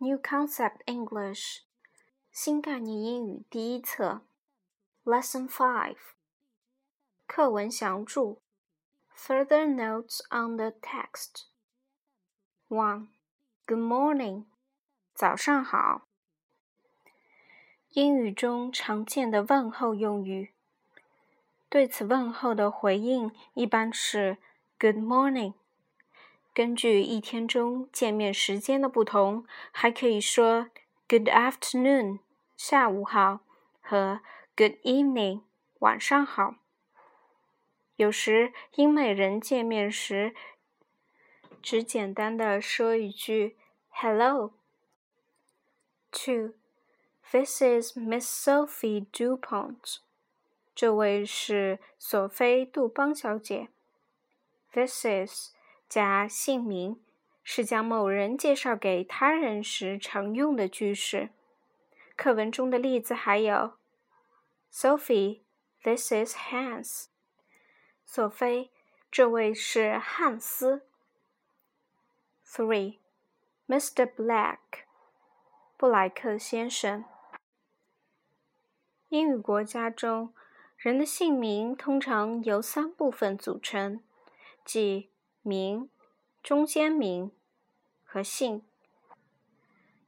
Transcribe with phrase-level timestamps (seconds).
[0.00, 1.62] New Concept English
[2.30, 4.20] 新概念英语第一册
[5.04, 5.96] Lesson Five
[7.26, 8.40] 课文详注
[9.16, 11.46] Further notes on the text
[12.68, 13.08] One
[13.66, 14.44] Good morning
[15.14, 16.06] 早上好
[17.88, 20.52] 英语中常见的问候用语，
[21.68, 24.38] 对此问候的回应一般是
[24.78, 25.54] Good morning。
[26.57, 30.69] 根据一天中见面时间的不同，还可以说
[31.07, 32.19] "Good afternoon"
[32.55, 33.39] 下午好
[33.81, 34.21] 和
[34.55, 35.41] "Good evening"
[35.79, 36.55] 晚上好。
[37.95, 40.35] 有时英美人见面时，
[41.61, 43.57] 只简单的说一句
[43.89, 46.53] "Hello"。Two,
[47.31, 49.97] this is Miss Sophie Dupont。
[50.75, 53.69] 这位是索菲·杜邦小姐。
[54.71, 55.53] This is。
[55.88, 57.02] 加姓名
[57.42, 61.30] 是将某人介绍给他人时常用的句式。
[62.14, 63.78] 课文中的例子还有
[64.70, 65.42] ：Sophie,
[65.82, 67.06] this is Hans。
[68.04, 68.70] 索菲，
[69.10, 70.86] 这位是汉斯。
[72.44, 72.98] Three,
[73.66, 74.06] Mr.
[74.06, 74.58] Black，
[75.76, 77.04] 布莱克先生。
[79.08, 80.34] 英语国家中，
[80.76, 84.02] 人的姓名通常由三部分组成，
[84.64, 85.10] 即。
[85.42, 85.88] 名、
[86.42, 87.30] 中间名
[88.04, 88.62] 和姓，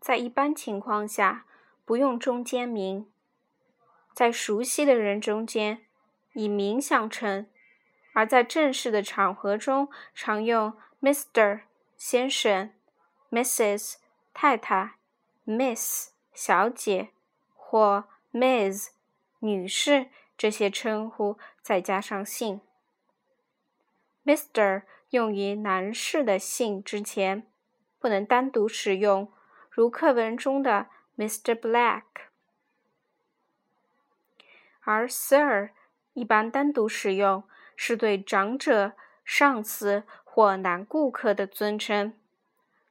[0.00, 1.46] 在一般情况下
[1.84, 3.10] 不用中间名。
[4.14, 5.84] 在熟悉的人中间，
[6.32, 7.46] 以名相称；
[8.14, 11.62] 而在正式的场合中，常用 Mister
[11.98, 12.72] 先生、
[13.30, 13.96] Mrs.
[14.32, 14.94] 太太、
[15.44, 17.10] Miss 小姐
[17.54, 18.90] 或 Ms.
[19.40, 22.62] 女士这些称呼，再加上姓。
[24.24, 24.82] Mr.
[25.10, 27.46] 用于男士的姓之前，
[27.98, 29.32] 不能单独使用，
[29.70, 31.54] 如课文中的 Mr.
[31.54, 32.02] Black。
[34.80, 35.70] 而 Sir
[36.12, 37.44] 一般单独使用，
[37.76, 38.92] 是对长者、
[39.24, 42.14] 上司或男顾客的尊称。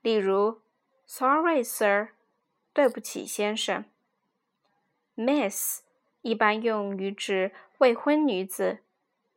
[0.00, 0.60] 例如
[1.06, 2.08] ，Sorry, Sir，
[2.72, 3.84] 对不起，先生。
[5.14, 5.82] Miss
[6.22, 8.78] 一般用于指未婚女子，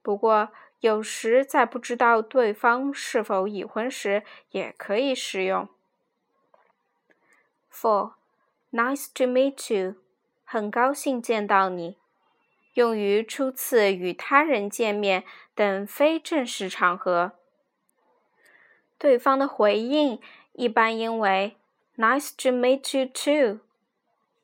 [0.06, 0.52] 不过。
[0.82, 4.22] 有时在不知道对方是否已婚时，
[4.52, 5.68] 也可以使用。
[7.72, 9.96] For，nice to meet you，
[10.44, 11.98] 很高兴见到你，
[12.76, 15.24] 用于初次与他人见面
[15.56, 17.32] 等非正式场合。
[19.00, 20.22] 对方的回应
[20.54, 21.58] 一般应为
[21.98, 23.62] Nice to meet you too，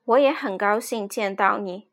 [0.06, 1.91] 我也很高兴见到你。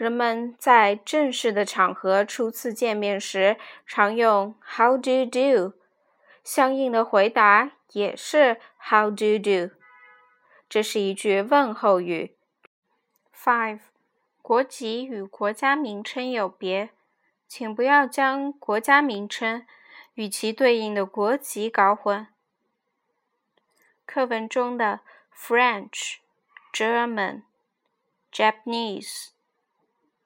[0.00, 5.74] 人们在正式的场合初次见面时，常用 "How do you do"，
[6.42, 9.74] 相应的回答也是 "How do you do"。
[10.70, 12.34] 这是一句问候语。
[13.36, 13.80] Five，
[14.40, 16.88] 国籍与国家名称有别，
[17.46, 19.66] 请不要将国家名称
[20.14, 22.26] 与其对应的国籍搞混。
[24.06, 25.00] 课文中的
[25.36, 26.14] French、
[26.72, 27.42] German、
[28.32, 29.32] Japanese。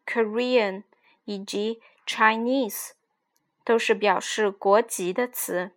[0.06, 0.84] Korean
[1.24, 2.90] 以及 Chinese
[3.64, 5.72] 都是表示国籍的词。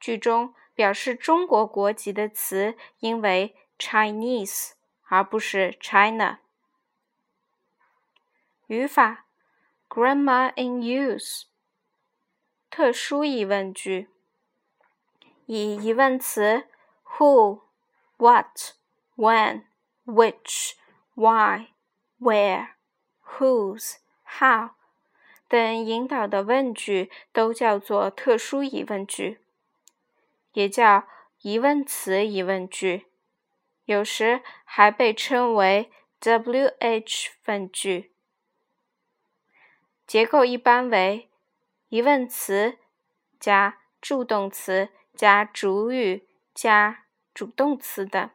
[0.00, 4.72] 句中表示中国国籍的词应为 Chinese
[5.08, 6.40] 而不是 China。
[8.66, 9.26] 语法
[9.88, 11.44] Grammar in use
[12.70, 14.08] 特殊疑问句
[15.46, 16.66] 以疑问词
[17.16, 17.60] Who、
[18.16, 18.74] What、
[19.16, 19.64] When、
[20.04, 20.72] Which、
[21.14, 21.68] Why、
[22.18, 22.74] Where。
[23.26, 23.96] Whose、
[24.38, 24.70] How
[25.48, 29.40] 等引导的问句都叫做特殊疑问句，
[30.52, 31.06] 也叫
[31.42, 33.06] 疑问词疑问句，
[33.84, 35.90] 有时还被称为
[36.20, 38.12] WH 问句。
[40.06, 41.30] 结构一般为
[41.88, 42.78] 疑问词
[43.38, 48.30] 加助动词加主语加主动词等。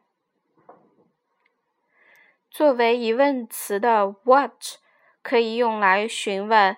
[2.50, 4.79] 作为疑问词的 What
[5.22, 6.76] 可以用来询问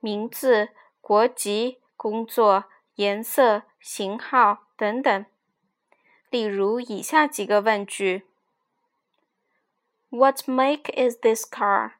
[0.00, 0.70] 名字、
[1.00, 2.64] 国籍、工作、
[2.94, 5.26] 颜色、型号等等。
[6.30, 8.26] 例如以下几个问句
[10.10, 11.92] ：What make is this car？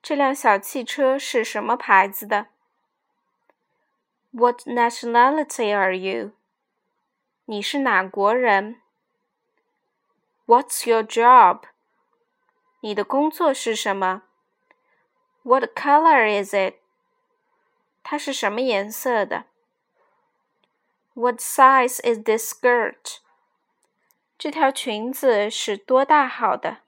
[0.00, 2.46] 这辆小汽车是什么牌子的
[4.30, 6.32] ？What nationality are you？
[7.46, 8.80] 你是哪国人
[10.46, 11.62] ？What's your job？
[12.80, 14.22] 你的工作是什么
[15.45, 16.75] ？What color is it？
[18.03, 19.45] 它是什么颜色的？
[21.13, 23.19] What size is this skirt？
[24.37, 26.79] 这条裙子是多大号的？